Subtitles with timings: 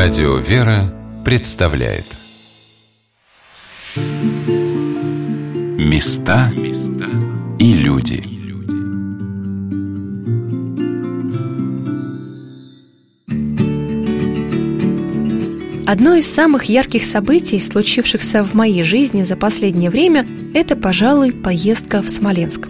[0.00, 2.04] Радио «Вера» представляет.
[5.76, 6.52] Места
[7.58, 8.22] и люди.
[15.84, 20.24] Одно из самых ярких событий, случившихся в моей жизни за последнее время,
[20.54, 22.68] это, пожалуй, поездка в Смоленск.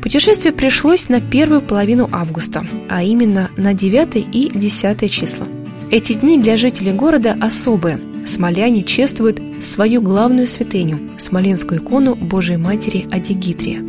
[0.00, 5.48] Путешествие пришлось на первую половину августа, а именно на 9 и 10 числа–
[5.90, 8.00] эти дни для жителей города особые.
[8.26, 13.82] Смоляне чествуют свою главную святыню– Смоленскую икону Божией Матери Адигитрия.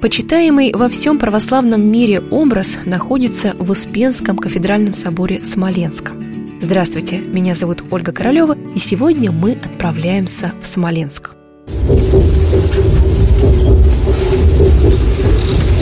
[0.00, 6.12] Почитаемый во всем православном мире образ находится в Успенском кафедральном соборе Смоленска.
[6.60, 11.30] Здравствуйте, меня зовут Ольга Королева, и сегодня мы отправляемся в Смоленск.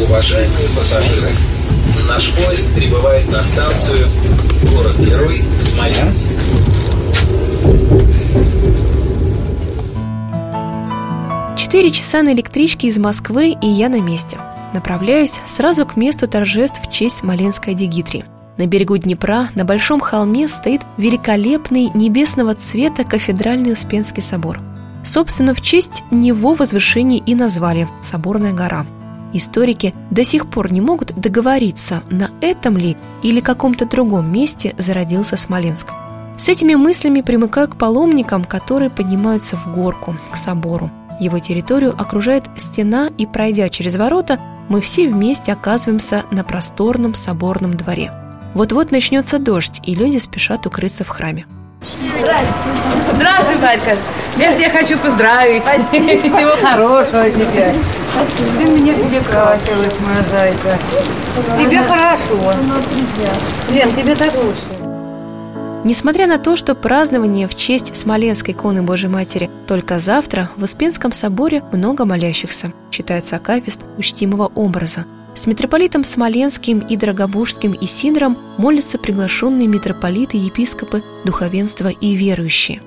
[0.04, 1.28] Уважаемые пассажиры,
[2.08, 4.06] Наш поезд прибывает на станцию
[4.70, 6.28] город-герой Смоленск.
[11.56, 14.38] Четыре часа на электричке из Москвы, и я на месте.
[14.74, 18.24] Направляюсь сразу к месту торжеств в честь Смоленской Дигитрии.
[18.58, 24.60] На берегу Днепра на большом холме стоит великолепный небесного цвета кафедральный Успенский собор.
[25.04, 28.86] Собственно, в честь него возвышение и назвали «Соборная гора».
[29.32, 35.36] Историки до сих пор не могут договориться, на этом ли или каком-то другом месте зародился
[35.36, 35.88] Смоленск.
[36.38, 40.90] С этими мыслями примыкаю к паломникам, которые поднимаются в горку, к собору.
[41.20, 47.74] Его территорию окружает стена, и пройдя через ворота, мы все вместе оказываемся на просторном соборном
[47.74, 48.12] дворе.
[48.54, 51.46] Вот-вот начнется дождь, и люди спешат укрыться в храме.
[52.20, 52.72] Здравствуй.
[53.14, 53.96] Здравствуй, батька.
[54.36, 55.62] Я я хочу поздравить.
[55.62, 56.28] Спасибо.
[56.36, 57.74] Всего хорошего тебе.
[58.12, 58.58] Спасибо.
[58.58, 60.78] Ты меня перекрасилась, моя зайка.
[61.58, 62.52] Тебе хорошо.
[63.72, 64.82] Лен, тебе так лучше.
[65.84, 71.10] Несмотря на то, что празднование в честь Смоленской иконы Божьей Матери только завтра, в Успенском
[71.10, 75.06] соборе много молящихся, читается акафист учтимого образа.
[75.34, 82.80] С митрополитом Смоленским и Драгобужским и Сидором молятся приглашенные митрополиты, епископы, духовенство и верующие.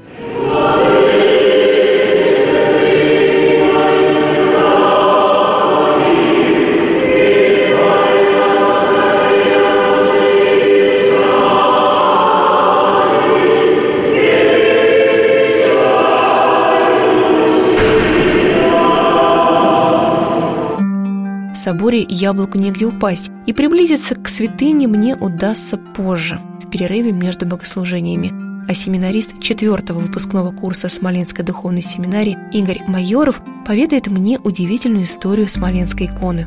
[21.65, 28.31] Соборе яблоку негде упасть, и приблизиться к святыне мне удастся позже, в перерыве между богослужениями.
[28.69, 36.05] А семинарист четвертого выпускного курса Смоленской духовной семинарии Игорь Майоров поведает мне удивительную историю Смоленской
[36.05, 36.45] иконы.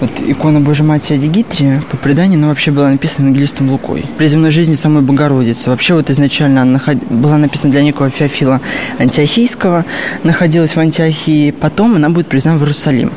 [0.00, 4.04] Вот икона Божьей Матери Дигитрия, по преданию, она вообще была написана английским Лукой.
[4.18, 5.70] При земной жизни самой Богородицы.
[5.70, 6.98] Вообще вот изначально она наход...
[7.10, 8.60] была написана для некого Феофила
[9.00, 9.84] Антиохийского,
[10.22, 13.10] находилась в Антиохии, потом она будет признана в Иерусалим.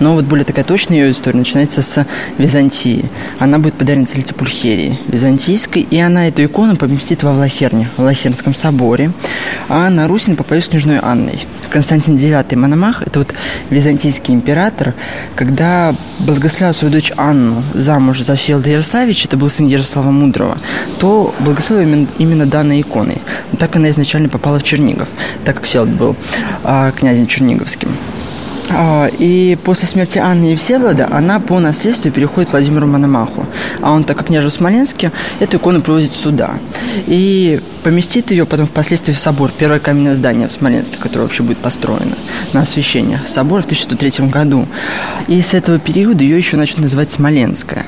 [0.00, 2.06] Но вот более такая точная ее история начинается с
[2.38, 3.10] Византии.
[3.38, 8.54] Она будет подарена царице Пульхерии византийской, и она эту икону поместит во Влахерне, в Влахернском
[8.54, 9.12] соборе,
[9.68, 11.46] а на Руси попадет с княжной Анной.
[11.70, 13.34] Константин IX Мономах, это вот
[13.70, 14.94] византийский император,
[15.34, 20.58] когда благословил свою дочь Анну замуж за Всеволода Ярославича, это был сын Ярослава Мудрого,
[20.98, 23.18] то благословил именно, именно данной иконой.
[23.58, 25.08] Так она изначально попала в Чернигов,
[25.44, 26.16] так как Всеволод был
[26.62, 27.88] а, князем Черниговским.
[28.70, 33.46] А, и после смерти Анны и Всеволода она по наследству переходит Владимиру Мономаху.
[33.80, 36.54] А он, так как княже в Смоленске, эту икону привозит сюда.
[37.06, 41.58] И поместит ее потом впоследствии в собор, первое каменное здание в Смоленске, которое вообще будет
[41.58, 42.16] построено
[42.52, 43.20] на освящение.
[43.26, 44.66] Собор в 1103 году.
[45.28, 47.86] И с этого периода ее еще начнут называть Смоленская.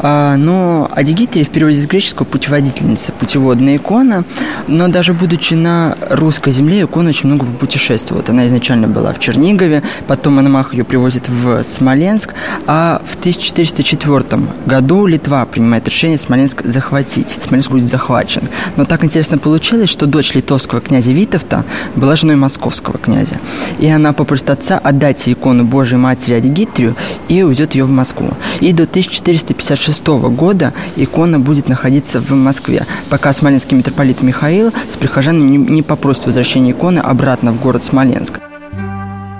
[0.00, 4.24] А, но Адигитрия в переводе с греческого путеводительница, путеводная икона,
[4.66, 8.28] но даже будучи на русской земле, икона очень много путешествует.
[8.30, 12.34] Она изначально была в Чернигове, потом Мономах ее привозит в Смоленск,
[12.66, 14.24] а в 1404
[14.66, 17.36] году Литва принимает решение Смоленск захватить.
[17.40, 18.48] Смоленск будет захвачен.
[18.76, 21.64] Но так интересно получилось, что дочь литовского князя Витовта
[21.94, 23.36] была женой московского князя.
[23.78, 26.96] И она попросит отца отдать икону Божьей Матери Адигитрию
[27.28, 28.30] и уйдет ее в Москву.
[28.60, 35.56] И до 1456 года икона будет находиться в Москве, пока смоленский митрополит Михаил с прихожанами
[35.56, 38.40] не попросит возвращения иконы обратно в город Смоленск.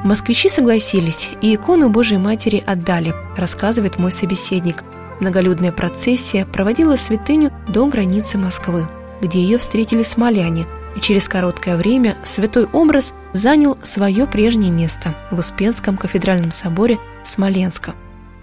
[0.05, 4.85] Москвичи согласились, и икону Божьей Матери отдали, рассказывает мой собеседник.
[5.21, 8.89] Многолюдная процессия проводила святыню до границы Москвы,
[9.21, 10.67] где ее встретили смоляне,
[10.97, 17.95] и через короткое время святой образ занял свое прежнее место в Успенском кафедральном соборе Смоленска.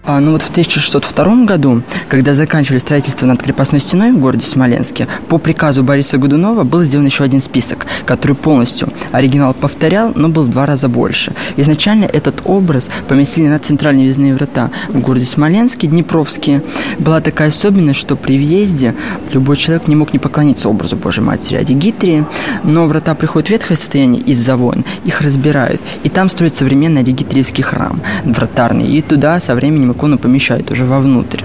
[0.06, 5.08] А, ну вот в 1602 году, когда заканчивали строительство над крепостной стеной в городе Смоленске,
[5.28, 10.44] по приказу Бориса Годунова был сделан еще один список, который полностью оригинал повторял, но был
[10.44, 11.32] в два раза больше.
[11.56, 16.62] Изначально этот образ поместили на центральные въездные врата в городе Смоленске, Днепровские.
[17.00, 18.94] Была такая особенность, что при въезде
[19.32, 22.24] любой человек не мог не поклониться образу Божьей Матери Адигитрии,
[22.62, 27.64] но врата приходят в ветхое состояние из-за войн, их разбирают, и там строят современный Адигитриевский
[27.64, 31.40] храм, вратарный, и туда со временем икону помещают уже вовнутрь.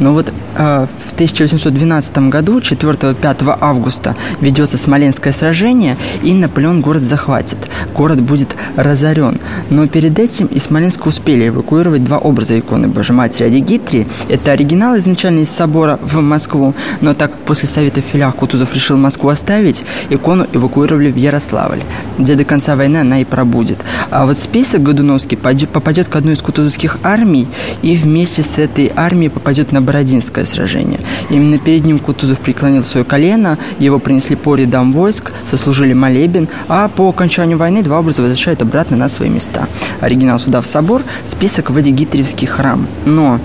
[0.00, 7.58] Но вот э, в 1812 году, 4-5 августа, ведется Смоленское сражение, и Наполеон город захватит.
[7.94, 9.38] Город будет разорен.
[9.70, 14.06] Но перед этим из Смоленска успели эвакуировать два образа иконы Божьей Матери Адигитрии.
[14.28, 18.96] Это оригинал изначально из собора в Москву, но так как после Совета Филях Кутузов решил
[18.96, 21.82] Москву оставить, икону эвакуировали в Ярославль,
[22.18, 23.78] где до конца войны она и пробудет.
[24.10, 27.48] А вот список Годуновский попадет к одной из кутузовских армий,
[27.82, 31.00] и вместе с этой армией попадет на Бородинское сражение.
[31.30, 36.88] Именно перед ним Кутузов преклонил свое колено, его принесли по рядам войск, сослужили молебен, а
[36.88, 39.68] по окончанию войны два образа возвращают обратно на свои места.
[40.00, 42.86] Оригинал сюда в собор, список в Адигитриевский храм.
[43.04, 43.40] Но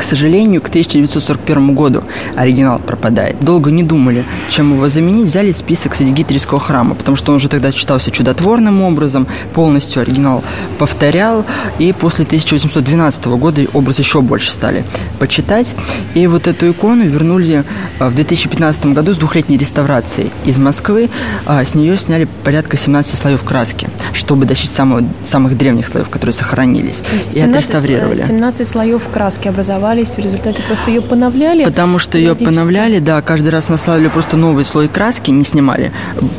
[0.00, 2.02] к сожалению, к 1941 году
[2.34, 3.38] оригинал пропадает.
[3.40, 7.70] Долго не думали, чем его заменить, взяли список Садигитрийского храма, потому что он уже тогда
[7.70, 10.42] считался чудотворным образом, полностью оригинал
[10.78, 11.44] повторял,
[11.78, 14.84] и после 1812 года образ еще больше стали
[15.18, 15.74] почитать.
[16.14, 17.64] И вот эту икону вернули
[17.98, 21.10] а, в 2015 году с двухлетней реставрацией из Москвы.
[21.44, 26.32] А, с нее сняли порядка 17 слоев краски, чтобы достичь самого, самых древних слоев, которые
[26.32, 28.14] сохранились, 17, и отреставрировали.
[28.14, 31.64] 17 слоев краски образовали образовались, в результате просто ее поновляли?
[31.64, 35.92] Потому что ее поновляли, да, каждый раз наслали просто новый слой краски, не снимали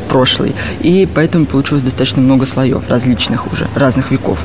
[0.10, 4.40] прошлый, и поэтому получилось достаточно много слоев различных уже, разных веков.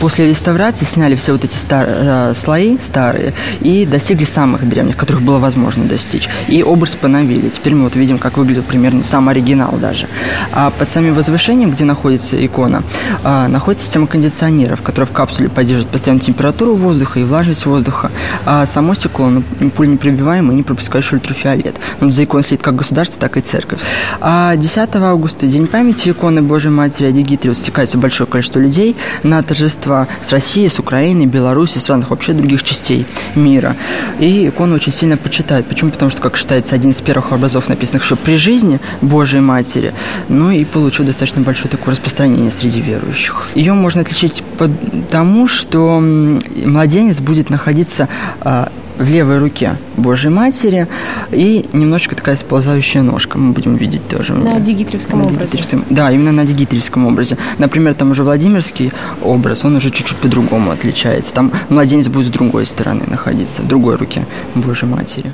[0.00, 5.22] После реставрации сняли все вот эти стар, э, слои старые и достигли самых древних, которых
[5.22, 6.28] было возможно достичь.
[6.48, 7.48] И образ поновили.
[7.48, 10.06] Теперь мы вот видим, как выглядит примерно сам оригинал даже.
[10.52, 12.82] А под самим возвышением, где находится икона,
[13.24, 18.10] э, находится система кондиционеров, которая в капсуле поддерживает постоянную температуру воздуха и влажность воздуха.
[18.44, 21.76] А само стекло ну, пуль непробиваемое и не пропускающее ультрафиолет.
[22.00, 23.80] Ну, за иконой следит как государство, так и церковь.
[24.20, 29.42] А 10 августа, День памяти иконы Божьей Матери Адигитрии, вот стекается большое количество людей на
[29.42, 33.76] торжество единства с Россией, с Украиной, Беларусью, странах вообще других частей мира.
[34.18, 35.66] И икону очень сильно почитают.
[35.66, 35.90] Почему?
[35.90, 39.92] Потому что, как считается, один из первых образов, написанных еще при жизни Божьей Матери,
[40.28, 43.48] ну и получил достаточно большое такое распространение среди верующих.
[43.54, 48.08] Ее можно отличить потому, что младенец будет находиться
[48.40, 50.88] а, в левой руке Божьей Матери
[51.30, 54.34] и немножечко такая сползающая ножка, мы будем видеть тоже.
[54.34, 55.60] На дигитриевском на образе.
[55.90, 57.36] Да, именно на дигитриевском образе.
[57.58, 61.32] Например, там уже Владимирский образ, он уже чуть-чуть по-другому отличается.
[61.32, 65.32] Там младенец будет с другой стороны находиться, в другой руке Божьей Матери.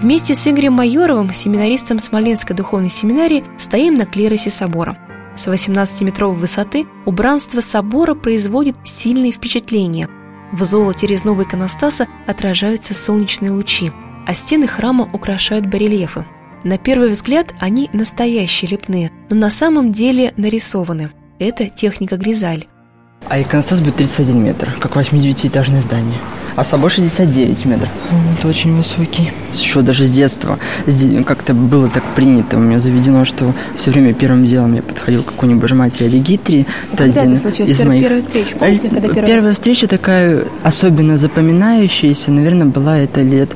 [0.00, 4.98] Вместе с Игорем Майоровым, семинаристом Смоленской духовной семинарии, стоим на клиросе собора.
[5.36, 10.08] С 18-метровой высоты убранство собора производит сильные впечатления–
[10.56, 13.92] в золоте резного иконостаса отражаются солнечные лучи,
[14.26, 16.24] а стены храма украшают барельефы.
[16.64, 21.12] На первый взгляд они настоящие лепные, но на самом деле нарисованы.
[21.38, 22.66] Это техника гризаль.
[23.28, 26.18] А иконостас будет 31 метр, как 8-9-этажное здание
[26.56, 27.88] а собой 69 метров.
[28.38, 29.30] Это очень высокий.
[29.52, 30.58] Еще даже с детства
[31.26, 32.56] как-то было так принято.
[32.56, 36.66] У меня заведено, что все время первым делом я подходил к какой-нибудь Матери Алигитрии.
[36.92, 37.70] А когда это случилось?
[37.70, 38.02] Из моих...
[38.02, 38.88] Первая встреча, помните?
[38.88, 43.50] Когда первая, первая встреча такая особенно запоминающаяся, наверное, была это лет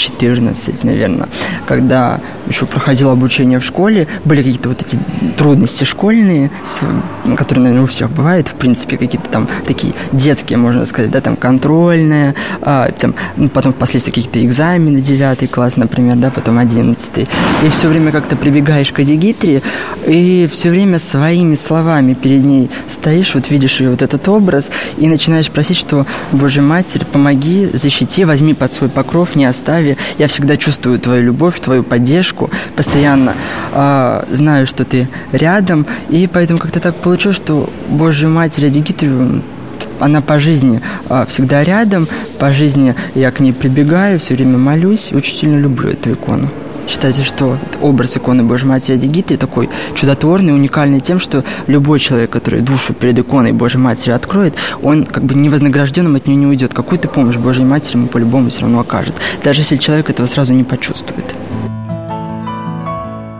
[0.00, 1.28] 14, наверное,
[1.66, 4.98] когда еще проходил обучение в школе, были какие-то вот эти
[5.36, 6.50] трудности школьные,
[7.36, 11.36] которые, наверное, у всех бывают, в принципе, какие-то там такие детские, можно сказать, да, там
[11.36, 17.28] контрольные, а, там, ну, потом впоследствии какие-то экзамены, 9 класс, например, да, потом 11
[17.62, 19.62] и все время как-то прибегаешь к Адигитре,
[20.06, 25.08] и все время своими словами перед ней стоишь, вот видишь ее вот этот образ, и
[25.08, 29.89] начинаешь просить, что, Божья Матерь, помоги, защити, возьми под свой покров не остави.
[30.18, 33.34] Я всегда чувствую твою любовь, твою поддержку, постоянно
[33.72, 39.42] э, знаю, что ты рядом, и поэтому как-то так получилось, что Божья Матерь Адигитрию
[39.98, 45.12] она по жизни э, всегда рядом, по жизни я к ней прибегаю, все время молюсь,
[45.12, 46.48] очень сильно люблю эту икону.
[46.90, 52.62] Считайте, что образ иконы Божьей Матери Адигиты такой чудотворный, уникальный тем, что любой человек, который
[52.62, 56.74] душу перед иконой Божьей Матери откроет, он как бы невознагражденным от нее не уйдет.
[56.74, 60.64] Какую-то помощь Божьей Матери ему по-любому все равно окажет, даже если человек этого сразу не
[60.64, 61.24] почувствует.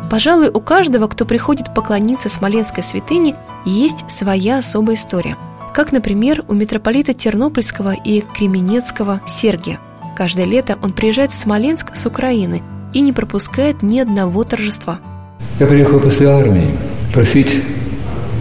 [0.09, 5.37] Пожалуй, у каждого, кто приходит поклониться Смоленской святыне, есть своя особая история.
[5.73, 9.81] как, например, у митрополита Тернопольского и Кременецкого Сергия.
[10.17, 14.99] Каждое лето он приезжает в Смоленск с Украины и не пропускает ни одного торжества.
[15.59, 16.69] Я приехал после армии
[17.13, 17.63] просить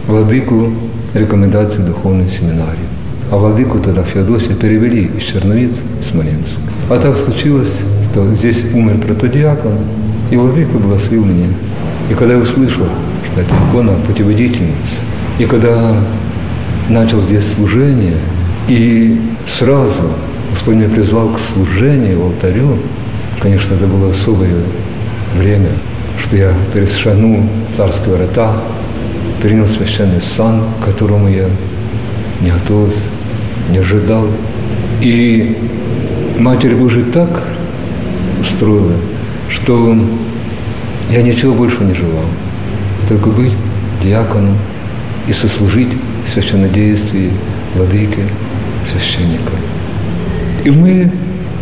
[0.08, 0.72] владыку
[1.14, 2.88] рекомендаций духовной семинарии.
[3.32, 6.58] А владыку тогда Феодосия перевели из Черновиц в Смоленск.
[6.90, 7.80] А так случилось,
[8.12, 9.78] что здесь умер протодиакон,
[10.32, 11.48] и владыка благословил меня.
[12.10, 12.88] И когда я услышал,
[13.26, 14.96] что это икона путеводительница,
[15.38, 15.96] и когда
[16.90, 18.18] начал здесь служение,
[18.68, 20.04] и сразу
[20.50, 22.78] Господь меня призвал к служению в алтарю,
[23.40, 24.56] конечно, это было особое
[25.36, 25.70] время,
[26.22, 27.44] что я перешагнул
[27.76, 28.54] царские врата,
[29.42, 31.48] принял священный сан, к которому я
[32.42, 33.04] не готовился,
[33.70, 34.28] не ожидал.
[35.02, 35.58] И
[36.38, 37.44] Матерь Божия так
[38.42, 38.94] устроила,
[39.50, 39.98] что
[41.10, 42.26] я ничего больше не желал,
[43.08, 43.54] только быть
[44.04, 44.58] диаконом
[45.28, 45.92] и сослужить
[46.26, 47.32] священнодействии
[47.76, 48.24] владыки
[48.86, 49.54] священника.
[50.64, 51.10] И мы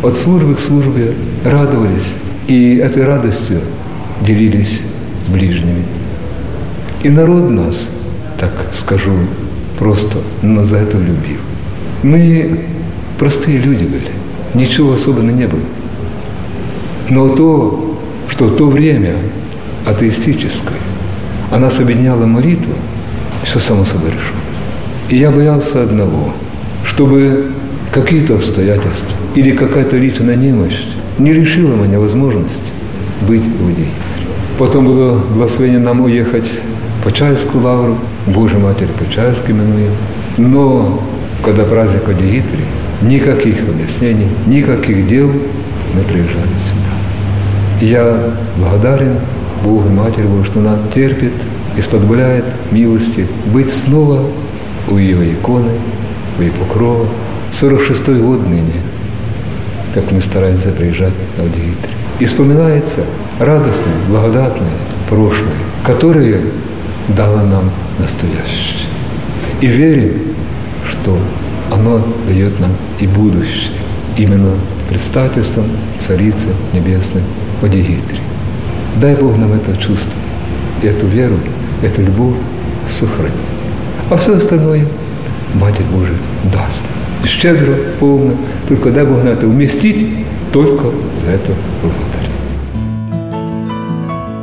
[0.04, 1.14] от службы к службе
[1.44, 2.14] радовались,
[2.48, 3.62] и этой радостью
[4.22, 4.82] делились
[5.26, 5.84] с ближними.
[7.04, 7.88] И народ нас,
[8.40, 9.12] так скажу
[9.78, 11.40] просто, но за это любил.
[12.04, 12.66] Мы
[13.18, 14.12] простые люди были,
[14.54, 15.62] ничего особенного не было.
[17.10, 18.00] Но то,
[18.30, 19.16] что в то время
[19.86, 20.78] атеистическое,
[21.52, 22.74] а нас объединяла молитва,
[23.44, 24.42] все само собой решено.
[25.10, 26.34] И я боялся одного,
[26.84, 27.52] чтобы
[28.02, 30.86] какие-то обстоятельства или какая-то личная немощь
[31.18, 32.60] не лишила меня возможности
[33.28, 33.88] быть в Иудее.
[34.60, 36.48] Потом было благословение нам уехать
[37.04, 39.92] по Чайскую лавру, Божья Матерь по Чайску именуем.
[40.38, 41.02] Но
[41.44, 42.66] когда праздник Одигитри,
[43.02, 45.32] никаких объяснений, никаких дел
[45.96, 47.82] мы приезжали сюда.
[47.82, 49.16] Я благодарен
[49.64, 51.34] Богу и Матери Богу, что она терпит
[51.76, 54.22] и сподобляет милости быть снова
[54.88, 55.72] у ее иконы,
[56.38, 57.08] у ее покрова.
[57.60, 58.82] 46-й год ныне,
[59.96, 61.90] как мы стараемся приезжать на Удивитель.
[62.20, 63.02] И вспоминается
[63.40, 64.78] радостное, благодатное
[65.10, 66.42] прошлое, которое
[67.08, 68.88] дало нам настоящее.
[69.60, 70.36] И верим,
[70.88, 71.18] что
[71.72, 73.74] оно дает нам и будущее,
[74.18, 74.52] именно
[74.88, 75.66] предстательством
[76.00, 77.24] Царицы Небесной
[77.64, 78.20] Одигитри.
[78.98, 80.14] Дай Бог нам это чувство,
[80.84, 81.38] эту веру,
[81.82, 82.36] эту любовь
[82.88, 83.34] сохранить.
[84.12, 84.86] А все остальное
[85.56, 86.18] Матерь Божия
[86.54, 86.84] даст.
[87.26, 88.36] Щедро, полно.
[88.68, 90.08] Только дай Бог на это уместить,
[90.52, 90.92] только
[91.24, 92.28] за это благодарить.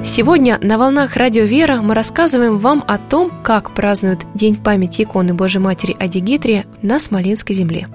[0.05, 5.35] Сегодня на волнах Радио Вера мы рассказываем вам о том, как празднуют День памяти иконы
[5.35, 7.89] Божьей Матери Адигитрия на Смоленской земле.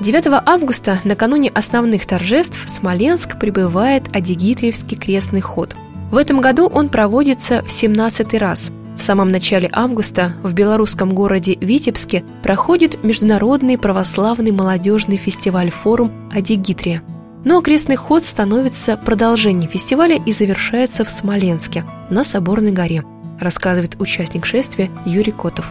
[0.00, 5.76] 9 августа, накануне основных торжеств, в Смоленск прибывает Адигитриевский крестный ход.
[6.10, 8.72] В этом году он проводится в 17 раз.
[9.02, 17.02] В самом начале августа в белорусском городе Витебске проходит Международный православный молодежный фестиваль-форум «Адигитрия»,
[17.44, 23.02] но окрестный ход становится продолжением фестиваля и завершается в Смоленске, на Соборной горе,
[23.40, 25.66] рассказывает участник шествия Юрий Котов.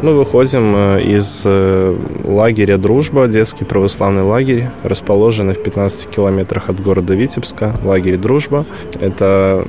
[0.00, 6.80] Мы выходим э, из э, лагеря «Дружба», детский православный лагерь, расположенный в 15 километрах от
[6.82, 7.74] города Витебска.
[7.84, 8.64] Лагерь «Дружба»—
[9.00, 9.66] это,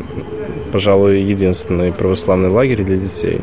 [0.78, 3.42] пожалуй, единственный православный лагерь для детей.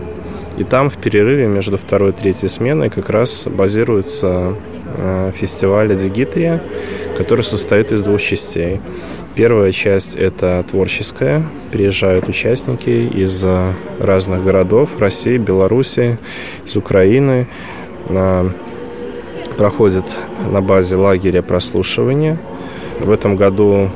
[0.57, 4.55] И там в перерыве между второй и третьей сменой как раз базируется
[4.97, 6.63] э, фестиваль «Адигитрия»,
[7.19, 8.81] который состоит из двух частей.
[9.35, 11.43] Первая часть– это творческая.
[11.73, 13.45] Приезжают участники из
[13.99, 16.19] разных городов России, Беларуси,
[16.65, 17.49] из Украины.
[19.59, 20.05] Проходит
[20.53, 22.39] на базе лагеря прослушивания.
[23.01, 23.91] В этом году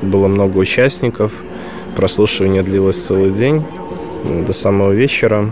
[0.00, 1.32] было много участников.
[1.96, 3.64] Прослушивание длилось целый день,
[4.46, 5.50] до самого вечера.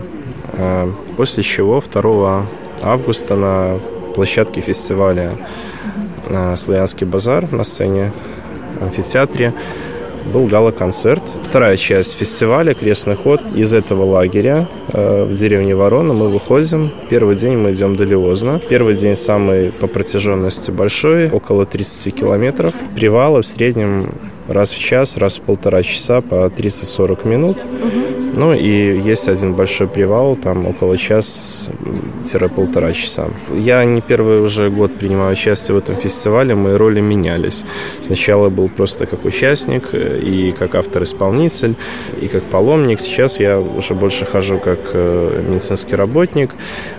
[0.53, 2.45] А после чего 2
[2.81, 3.79] августа на
[4.15, 5.37] площадке фестиваля
[6.55, 8.11] Славянский базар на сцене
[8.81, 9.53] амфитеатре
[10.33, 11.23] был гала-концерт.
[11.43, 16.91] Вторая часть фестиваля «Крестный ход» из этого лагеря э, в деревне Ворона мы выходим.
[17.09, 18.59] Первый день мы идем до Лиозна.
[18.69, 22.73] Первый день самый по протяженности большой, около 30 километров.
[22.95, 24.11] Привалы в среднем
[24.47, 27.57] раз в час, раз в полтора часа по 30-40 минут.
[27.57, 28.17] Угу.
[28.37, 33.29] Ну и есть один большой привал, там около час-полтора часа.
[33.55, 37.65] Я не первый уже год принимаю участие в этом фестивале, мои роли менялись.
[38.01, 41.73] Сначала был просто как участник, э, и как автор-исполнитель,
[42.21, 43.01] и как паломник.
[43.01, 46.51] Сейчас я уже больше хожу как э, медицинский работник,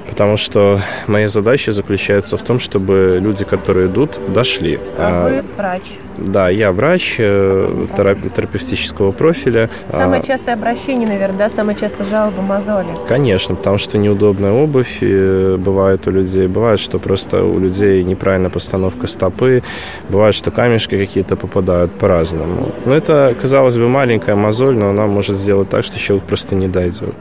[0.09, 4.81] потому что моя задача заключается в том, чтобы люди, которые идут, дошли.
[4.97, 5.83] А вы врач?
[6.19, 9.71] Да, я врач э, терапевтического профиля.
[9.91, 12.89] Самое а, частое обращение, наверное, да, самая часто жалоба мозоли.
[13.07, 16.49] Конечно, потому что неудобная обувь и бывает у людей.
[16.49, 19.63] Бывает, что просто у людей неправильная постановка стопы.
[20.09, 22.73] Бывает, что камешки какие-то попадают по-разному.
[22.85, 26.67] Но это, казалось бы, маленькая мозоль, но она может сделать так, что человек просто не
[26.67, 27.15] дойдет.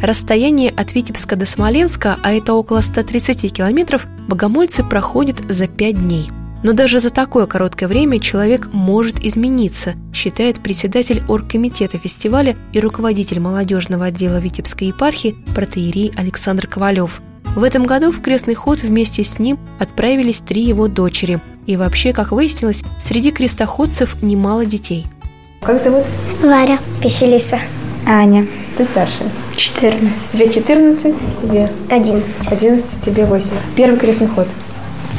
[0.00, 6.30] Расстояние от Витебска до Смоленска, а это около 130 километров, богомольцы проходят за 5 дней.
[6.64, 13.38] Но даже за такое короткое время человек может измениться, считает председатель оргкомитета фестиваля и руководитель
[13.38, 17.20] молодежного отдела Витебской епархии протеерей Александр Ковалев.
[17.54, 21.38] В этом году в крестный ход вместе с ним отправились три его дочери.
[21.66, 25.06] И вообще, как выяснилось, среди крестоходцев немало детей.
[25.60, 26.04] Как зовут?
[26.42, 26.78] Варя.
[27.02, 27.58] Василиса.
[28.06, 28.46] Аня.
[28.78, 29.28] Ты старшая.
[29.54, 30.32] 14.
[30.32, 32.52] Тебе 14, тебе 11.
[32.52, 33.52] 11, тебе 8.
[33.76, 34.48] Первый крестный ход.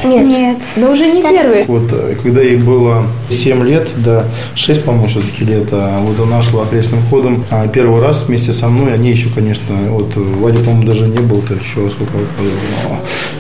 [0.03, 0.25] Нет.
[0.25, 0.57] Нет.
[0.75, 1.65] Но уже не первый.
[1.65, 4.25] Вот э, когда ей было 7 лет, да,
[4.55, 8.67] 6, по-моему, все-таки лет, а вот она шла окрестным ходом а первый раз вместе со
[8.67, 12.13] мной, они еще, конечно, вот Вадя, по-моему, даже не был, так еще сколько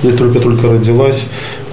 [0.03, 1.25] я только-только родилась,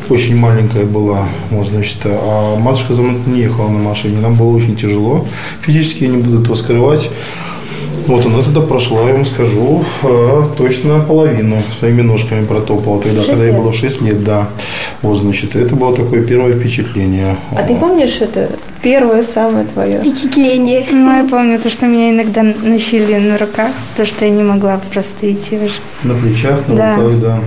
[0.09, 4.57] очень маленькая была, вот, значит, а матушка за мной не ехала на машине, нам было
[4.57, 5.27] очень тяжело,
[5.61, 7.11] физически я не буду этого скрывать,
[8.07, 13.45] вот она тогда прошла, я вам скажу, э, точно половину своими ножками протопала тогда, когда
[13.45, 14.49] ей было в 6 лет, да.
[15.03, 17.37] Вот, значит, это было такое первое впечатление.
[17.55, 18.51] А ты помнишь это
[18.83, 19.99] первое самое твое?
[20.01, 20.87] Впечатление.
[20.91, 24.81] Ну, я помню то, что меня иногда носили на руках, то, что я не могла
[24.93, 25.75] просто идти уже.
[26.03, 26.97] На плечах, на Да.
[26.97, 27.39] руках, да.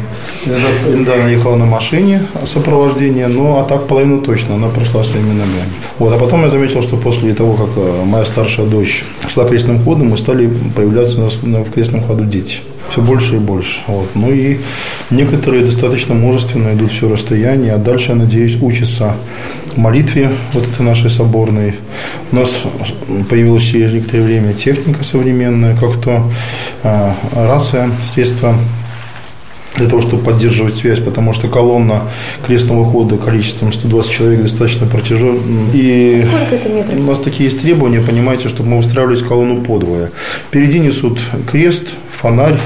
[0.45, 5.29] Иногда, иногда она ехала на машине сопровождение, но а так половину точно она прошла своими
[5.29, 5.73] ногами.
[5.99, 9.79] Вот, а потом я заметил, что после того, как э, моя старшая дочь шла крестным
[9.83, 10.34] ходом, мы стали
[10.75, 12.59] появляться у нас на- в крестном ходу дети.
[12.91, 13.79] Все больше и больше.
[13.87, 14.07] Вот.
[14.15, 14.59] Ну и
[15.09, 19.13] некоторые достаточно мужественно идут все расстояние, а дальше, я надеюсь, учатся
[19.75, 21.75] молитве вот этой нашей соборной.
[22.31, 22.63] У нас
[23.29, 26.31] появилась через некоторое время техника современная, как то
[26.83, 28.55] э, рация, средства
[29.75, 32.03] для того, чтобы поддерживать связь, потому что колонна
[32.45, 35.71] крестного хода количеством 120 человек достаточно протяженная.
[35.73, 36.99] И Сколько это метров?
[36.99, 40.11] у нас такие есть требования, понимаете, чтобы мы устраивались колонну подвое.
[40.47, 42.57] Впереди несут крест, фонарь,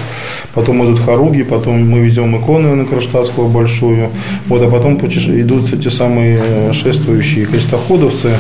[0.54, 4.10] потом идут хоруги, потом мы везем иконы на Кронштадтского большую,
[4.48, 8.32] вот, а потом идут эти самые э, шествующие крестоходовцы,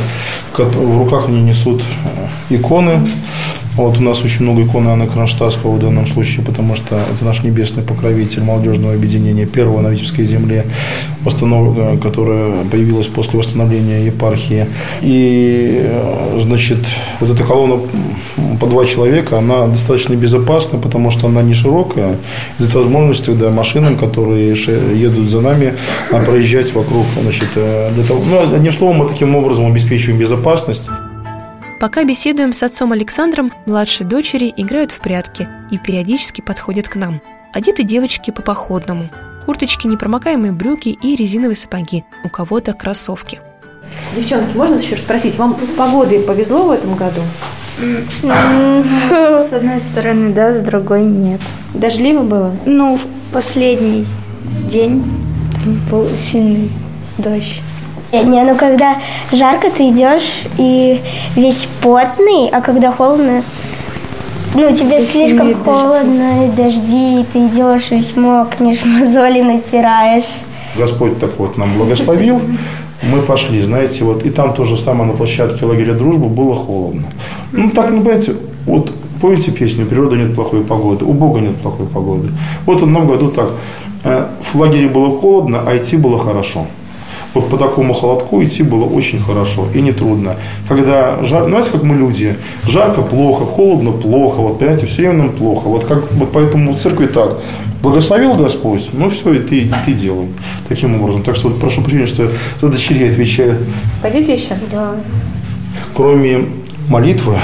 [0.55, 1.81] в руках они несут
[2.49, 3.07] э, иконы,
[3.85, 7.43] вот у нас очень много икон Анны Кронштадтского в данном случае, потому что это наш
[7.43, 10.65] небесный покровитель молодежного объединения первого на Витебской земле,
[11.23, 14.67] восстанов- которое появилось после восстановления епархии.
[15.01, 16.79] И, э, значит,
[17.19, 17.79] вот эта колонна
[18.59, 22.17] по два человека, она достаточно безопасна, потому что она не широкая.
[22.57, 25.73] Дает возможность тогда машинам, которые едут за нами,
[26.11, 30.89] а, проезжать вокруг, значит, э, для того, ну, одним словом, мы таким образом обеспечиваем безопасность.
[31.79, 37.21] Пока беседуем с отцом Александром, младшие дочери играют в прятки и периодически подходят к нам.
[37.53, 39.09] Одеты девочки по походному.
[39.45, 42.03] Курточки, непромокаемые брюки и резиновые сапоги.
[42.25, 43.39] У кого-то кроссовки.
[44.13, 47.21] Девчонки, можно еще раз спросить, вам с погодой повезло в этом году?
[47.79, 51.39] С одной стороны, да, с другой нет.
[51.73, 52.53] Дождливо было?
[52.65, 54.05] Ну, в последний
[54.67, 55.01] день
[55.53, 56.69] там был сильный
[57.17, 57.61] дождь.
[58.11, 58.97] Не, ну когда
[59.31, 60.99] жарко, ты идешь и
[61.35, 63.43] весь потный, а когда холодно,
[64.55, 65.63] ну тебе Весь слишком дожди.
[65.63, 70.23] холодно, и дожди, и ты идешь весь мокнешь, мозоли натираешь.
[70.75, 72.41] Господь так вот нам благословил,
[73.03, 77.07] мы пошли, знаете, вот и там то же самое на площадке лагеря дружбы было холодно.
[77.51, 78.91] Ну так, ну понимаете, вот
[79.21, 82.31] помните песню «У природы нет плохой погоды», у Бога нет плохой погоды.
[82.65, 83.51] Вот в одном году так,
[84.03, 86.65] э, в лагере было холодно, а идти было хорошо.
[87.33, 90.35] Вот по такому холодку идти было очень хорошо и не трудно.
[90.67, 92.35] Когда жар, ну, знаете, как мы люди,
[92.67, 95.67] жарко плохо, холодно плохо, вот понимаете, все время нам плохо.
[95.67, 97.39] Вот как вот поэтому в церкви так,
[97.83, 100.27] благословил Господь, ну все, и ты, и ты делай
[100.67, 101.23] таким образом.
[101.23, 102.29] Так что вот прошу прощения, что я
[102.61, 103.57] за дочерей отвечаю.
[104.01, 104.55] Пойдете еще?
[104.71, 104.95] Да.
[105.93, 106.45] Кроме
[106.87, 107.35] молитвы,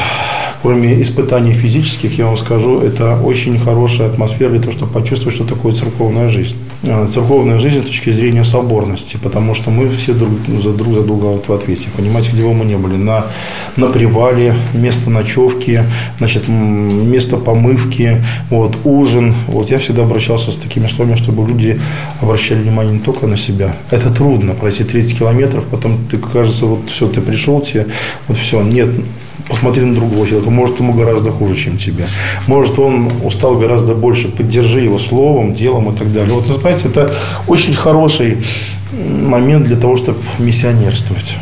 [0.65, 5.45] кроме испытаний физических, я вам скажу, это очень хорошая атмосфера для того, чтобы почувствовать, что
[5.45, 6.55] такое церковная жизнь.
[6.87, 10.31] А, Церковная жизнь с точки зрения соборности, потому что мы все друг
[10.63, 11.89] за друг за друга вот в ответе.
[11.95, 13.27] Понимаете, где бы мы ни были, на,
[13.77, 15.83] на привале, место ночевки,
[16.17, 19.35] значит, место помывки, вот, ужин.
[19.47, 21.79] Вот я всегда обращался с такими словами, чтобы люди
[22.21, 23.75] обращали внимание не только на себя.
[23.91, 27.85] Это трудно, пройти 30 километров, потом ты, кажется, вот все, ты пришел, тебе,
[28.27, 28.89] вот все, нет,
[29.47, 32.05] посмотри на другого человека, может, ему гораздо хуже, чем тебе.
[32.47, 36.33] Может, он устал гораздо больше, поддержи его словом, делом и так далее.
[36.33, 37.13] Вот, знаете, это
[37.47, 38.37] очень хороший
[38.91, 41.35] момент для того, чтобы миссионерствовать.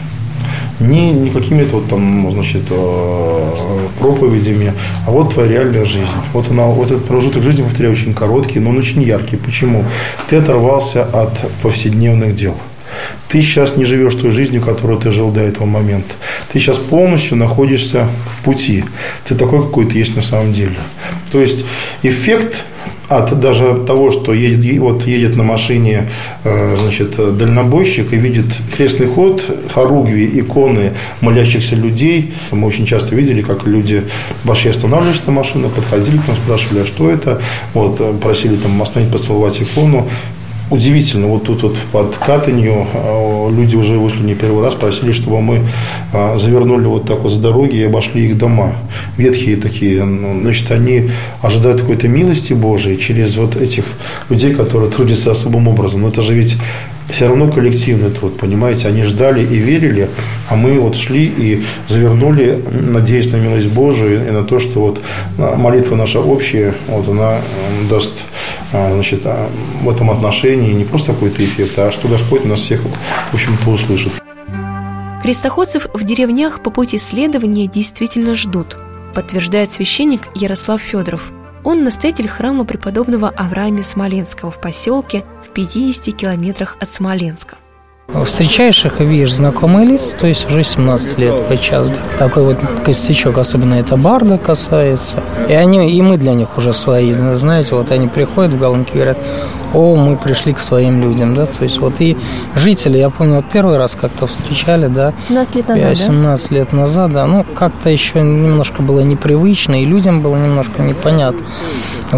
[0.80, 4.74] не, не какими-то вот там, значит, э, проповедями,
[5.08, 6.08] а вот твоя реальная жизнь.
[6.34, 9.38] Вот, она, вот этот промежуток жизни, повторяю, очень короткий, но он очень яркий.
[9.38, 9.86] Почему?
[10.30, 12.56] Ты оторвался от повседневных дел.
[13.28, 16.14] Ты сейчас не живешь той жизнью, которую ты жил до этого момента.
[16.52, 18.86] Ты сейчас полностью находишься в пути.
[19.26, 20.76] Ты такой, какой ты есть на самом деле.
[21.32, 21.66] То есть
[22.04, 22.64] эффект
[23.10, 26.10] от даже того, что едет, вот едет на машине
[26.44, 32.34] э, значит, дальнобойщик и видит крестный ход, хоругви, иконы молящихся людей.
[32.52, 34.04] Мы очень часто видели, как люди
[34.44, 37.42] вообще останавливались на машину, подходили к нам, спрашивали, а что это?
[37.74, 40.08] Вот, э, просили там остановить, поцеловать икону
[40.70, 45.42] удивительно, вот тут вот под Катанью а, люди уже вышли не первый раз, просили, чтобы
[45.42, 45.62] мы
[46.14, 48.74] а, завернули вот так вот с дороги и обошли их дома.
[49.18, 50.04] Ветхие такие.
[50.04, 53.86] Ну, значит, они ожидают какой-то милости Божией через вот этих
[54.30, 56.02] людей, которые трудятся особым образом.
[56.02, 56.58] Но это же ведь
[57.10, 60.10] все равно коллективный труд, понимаете, они ждали и верили,
[60.50, 65.02] а мы вот шли и завернули, надеясь на милость Божию и на то, что вот
[65.38, 67.40] а, молитва наша общая, вот она
[67.90, 68.24] даст
[68.74, 69.50] значит, а,
[69.82, 74.12] в этом отношении не просто какой-то эффект, а что Господь нас всех, в общем-то, услышит.
[75.22, 78.78] Крестоходцев в деревнях по пути следования действительно ждут,
[79.14, 81.32] подтверждает священник Ярослав Федоров.
[81.64, 87.58] Он настоятель храма преподобного Авраама Смоленского в поселке в 50 километрах от Смоленска.
[88.26, 91.90] Встречаешь их и видишь знакомые лица, то есть уже 17 лет подчас.
[91.90, 91.96] Да.
[92.20, 95.24] Такой вот костячок, особенно это барда касается.
[95.50, 98.96] И они, и мы для них уже свои, знаете, вот они приходят в Галунки и
[98.96, 99.18] говорят,
[99.74, 102.16] о, мы пришли к своим людям, да, то есть вот и
[102.56, 105.14] жители, я помню, вот первый раз как-то встречали, да.
[105.20, 106.56] 17 лет назад, 17 да?
[106.56, 111.42] лет назад, да, ну, как-то еще немножко было непривычно, и людям было немножко непонятно.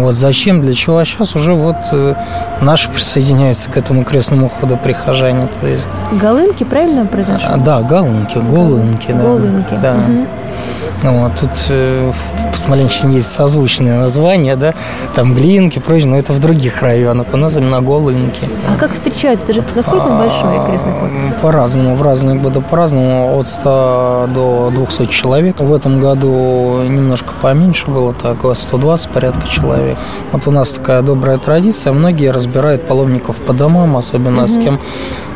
[0.02, 2.14] Вот зачем, для чего, а сейчас уже вот э,
[2.60, 5.88] наши присоединяются к этому крестному ходу прихожане, то есть.
[6.12, 7.46] Галынки, правильно произношу?
[7.48, 9.22] А, да, галынки, голынки, да.
[9.22, 9.74] Голынки.
[9.82, 9.94] Да.
[9.94, 10.26] Угу.
[11.02, 12.12] Вот, тут э,
[12.52, 14.74] в Смоленщине есть созвучные названия, да,
[15.14, 17.28] там Глинки, прочее, но это в других районах.
[17.32, 18.48] У нас именно Голынки.
[18.68, 19.42] А как встречают?
[19.42, 21.10] Это же насколько он большой крестный ход?
[21.42, 25.60] По-разному, в разные годы по-разному, от 100 до 200 человек.
[25.60, 29.96] В этом году немножко поменьше было, так, 120 порядка человек.
[30.32, 34.48] Вот у нас такая добрая традиция, многие разбирают паломников по домам, особенно угу.
[34.48, 34.80] с кем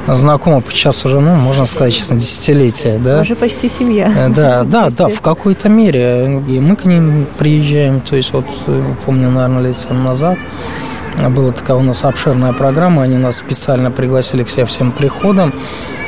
[0.07, 3.20] знакомы сейчас уже, ну, можно сказать, честно, десятилетия, да.
[3.20, 4.12] Уже почти семья.
[4.16, 5.20] Э, да, да, да, в
[5.51, 6.43] какой-то мере.
[6.49, 10.39] И мы к ним приезжаем, то есть вот, э, помню, наверное, лет 7 назад,
[11.31, 15.53] была такая у нас обширная программа, они нас специально пригласили к себе всем приходом,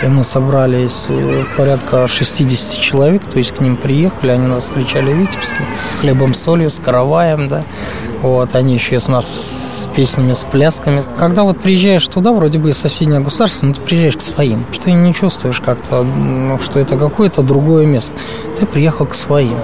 [0.02, 5.12] и мы собрались э, порядка 60 человек, то есть к ним приехали, они нас встречали
[5.12, 5.60] в Витебске,
[6.00, 7.62] хлебом, солью, с караваем, да,
[8.22, 11.02] вот, они еще с нас с песнями, с плясками.
[11.18, 14.92] Когда вот приезжаешь туда, вроде бы соседнее государство, но ты приезжаешь к своим, что ты
[14.92, 18.14] не чувствуешь как-то, ну, что это какое-то другое место.
[18.58, 19.58] Ты приехал к своим.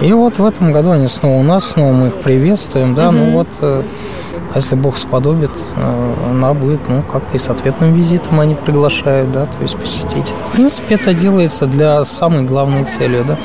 [0.00, 3.18] И вот в этом году они снова у нас, снова мы их приветствуем, да, угу.
[3.18, 3.82] ну вот э,
[4.54, 9.32] а если Бог сподобит, э, она будет, ну, как-то и с ответным визитом они приглашают,
[9.32, 10.32] да, то есть посетить.
[10.50, 13.38] В принципе, это делается для самой главной цели, да,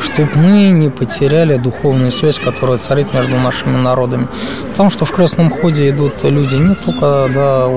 [0.00, 4.26] чтобы мы не потеряли духовную связь, которая царит между нашими народами.
[4.70, 7.68] Потому что в крестном ходе идут люди не только, да,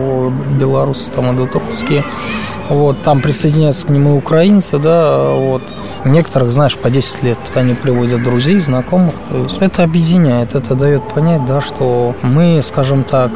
[0.58, 2.06] белорусы, там идут русские,
[2.69, 5.62] вот, там присоединяются к ним и украинцы, да, вот,
[6.06, 9.14] Некоторых, знаешь, по 10 лет они приводят друзей, знакомых.
[9.30, 13.32] То есть это объединяет, это дает понять, да, что мы, скажем так,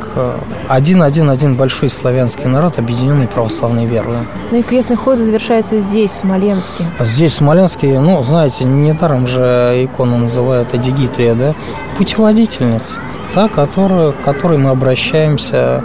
[0.67, 4.17] один-один-один большой славянский народ, объединенный православной верой.
[4.51, 6.85] Ну и крестный ход завершается здесь, в Смоленске.
[6.99, 9.41] Здесь, в Смоленске, ну, знаете, недаром же
[9.83, 11.53] икону называют Адигитрия, да,
[11.97, 13.01] путеводительница,
[13.33, 15.83] та, которая, к которой мы обращаемся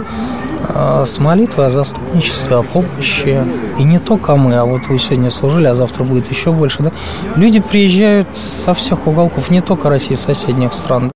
[0.69, 3.43] с молитвой о заступничестве, о помощи.
[3.79, 6.83] И не только мы, а вот вы сегодня служили, а завтра будет еще больше.
[6.83, 6.91] Да?
[7.35, 11.11] Люди приезжают со всех уголков, не только России, соседних стран.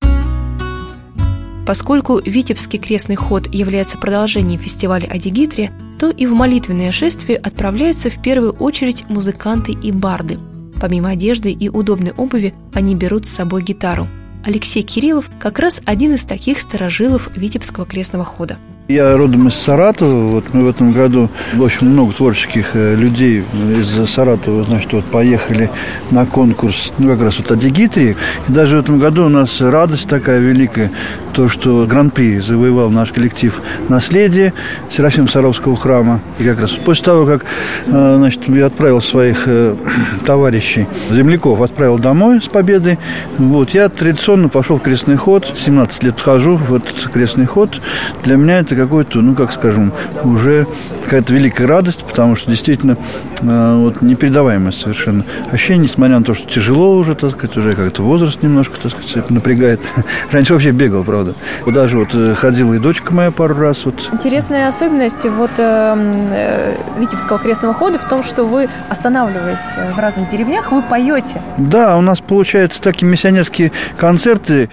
[1.66, 8.22] Поскольку Витебский крестный ход является продолжением фестиваля Адигитри, то и в молитвенное шествие отправляются в
[8.22, 10.40] первую очередь музыканты и барды.
[10.82, 14.08] Помимо одежды и удобной обуви, они берут с собой гитару.
[14.44, 18.58] Алексей Кириллов как раз один из таких сторожилов Витебского крестного хода–
[18.92, 20.28] я родом из Саратова.
[20.28, 23.44] Вот мы в этом году очень много творческих э, людей
[23.78, 25.70] из Саратова, значит, вот поехали
[26.12, 28.16] на конкурс, ну, как раз вот Адигитрии.
[28.48, 30.92] И даже в этом году у нас радость такая великая,
[31.34, 34.54] то, что Гран-при завоевал наш коллектив «Наследие»
[34.90, 36.20] Серафим Саровского храма.
[36.40, 37.46] И как раз после того, как,
[37.88, 39.76] э, значит, я отправил своих э,
[40.26, 43.00] товарищей, земляков, отправил домой с победой,
[43.38, 45.52] вот, я традиционно пошел в крестный ход.
[45.56, 47.82] 17 лет хожу в этот крестный ход.
[48.24, 50.66] Для меня это какой-то, ну, как скажем, уже
[51.04, 52.98] какая-то великая радость, потому что действительно
[53.42, 58.04] э, вот непередаваемое совершенно ощущение, несмотря на то, что тяжело уже, так сказать, уже как-то
[58.04, 59.82] возраст немножко, так сказать, напрягает.
[60.32, 61.36] Раньше вообще бегал, правда.
[61.66, 63.86] Вот даже вот э, ходила и дочка моя пару раз.
[63.86, 64.10] Вот.
[64.14, 65.96] Интересная особенность вот э,
[66.34, 71.42] э, Витебского крестного хода в том, что вы, останавливаясь в разных деревнях, вы поете.
[71.58, 74.70] Да, у нас получается такие миссионерские концерты.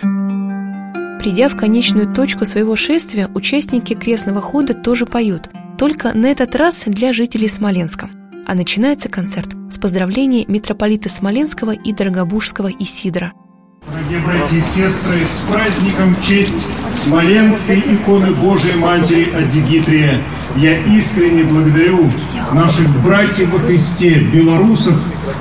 [1.18, 6.84] Придя в конечную точку своего шествия, участники крестного хода тоже поют, только на этот раз
[6.86, 8.08] для жителей Смоленска.
[8.46, 13.32] А начинается концерт с поздравления митрополита Смоленского и Дорогобужского Исидора.
[13.92, 20.18] Дорогие братья и сестры, с праздником в честь Смоленской иконы Божией Матери Адигитрия
[20.56, 22.08] я искренне благодарю
[22.52, 24.94] наших братьев во Христе, белорусов,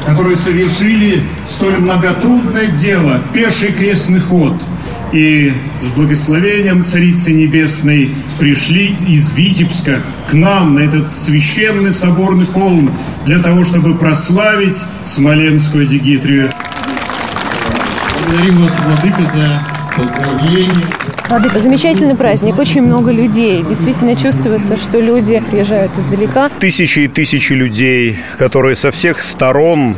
[0.08, 4.54] которые совершили столь многотрудное дело, пеший крестный ход–
[5.12, 12.92] и с благословением Царицы Небесной пришли из Витебска к нам на этот священный соборный холм
[13.26, 16.52] для того, чтобы прославить Смоленскую Дигитрию.
[18.26, 19.62] Благодарим вас, Владыка, за
[19.96, 20.86] поздравления.
[21.30, 23.64] Владыка, замечательный праздник, очень много людей.
[23.68, 26.50] Действительно чувствуется, что люди приезжают издалека.
[26.60, 29.96] Тысячи и тысячи людей, которые со всех сторон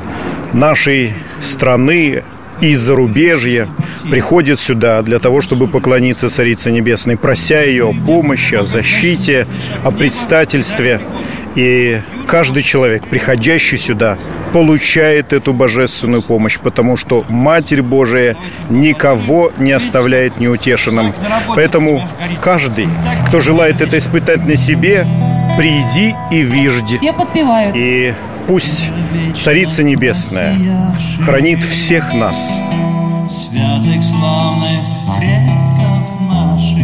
[0.54, 2.24] нашей страны
[2.62, 3.68] из зарубежья
[4.10, 9.48] приходит сюда для того, чтобы поклониться Царице Небесной, прося ее о помощи, о защите,
[9.84, 11.00] о предстательстве.
[11.56, 14.18] И каждый человек, приходящий сюда,
[14.54, 18.36] получает эту божественную помощь, потому что Матерь Божия
[18.70, 21.14] никого не оставляет неутешенным.
[21.56, 22.08] Поэтому
[22.42, 22.88] каждый,
[23.28, 25.08] кто желает это испытать на себе,
[25.58, 26.98] приди и вижди.
[26.98, 27.76] Все подпевают.
[27.76, 28.14] И
[28.50, 28.90] пусть
[29.40, 30.58] Царица Небесная
[31.24, 32.36] хранит всех нас.
[33.30, 34.80] Святых славных
[35.20, 36.80] предков наших.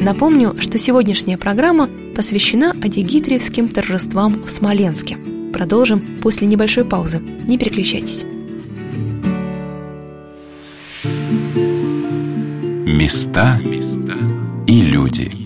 [0.00, 5.18] Напомню, что сегодняшняя программа посвящена Адигитриевским торжествам в Смоленске.
[5.52, 7.22] Продолжим после небольшой паузы.
[7.46, 8.24] Не переключайтесь.
[12.98, 13.60] Места
[14.66, 15.37] и люди.